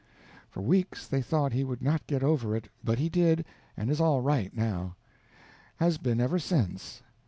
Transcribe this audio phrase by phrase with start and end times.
[0.49, 3.45] For weeks they thought he would not get over it but he did,
[3.77, 4.95] and is all right, now.
[5.75, 7.03] Has been ever since.